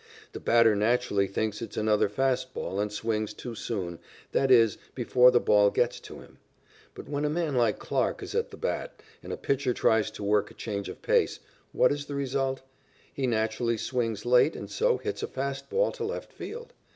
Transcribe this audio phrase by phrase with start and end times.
[0.31, 3.99] The batter naturally thinks it is another fast ball and swings too soon
[4.31, 6.39] that is, before the ball gets to him.
[6.95, 10.23] But when a man like Clarke is at the bat and a pitcher tries to
[10.23, 11.39] work a change of pace,
[11.71, 12.63] what is the result?
[13.13, 16.73] He naturally swings late and so hits a fast ball to left field.